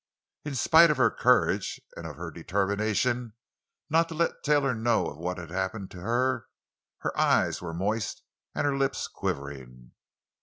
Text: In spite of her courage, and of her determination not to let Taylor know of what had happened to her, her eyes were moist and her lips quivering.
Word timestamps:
In 0.43 0.55
spite 0.55 0.89
of 0.89 0.97
her 0.97 1.11
courage, 1.11 1.79
and 1.95 2.07
of 2.07 2.15
her 2.15 2.31
determination 2.31 3.33
not 3.87 4.09
to 4.09 4.15
let 4.15 4.41
Taylor 4.41 4.73
know 4.73 5.05
of 5.05 5.17
what 5.19 5.37
had 5.37 5.51
happened 5.51 5.91
to 5.91 6.01
her, 6.01 6.47
her 7.01 7.15
eyes 7.15 7.61
were 7.61 7.71
moist 7.71 8.23
and 8.55 8.65
her 8.65 8.75
lips 8.75 9.07
quivering. 9.07 9.91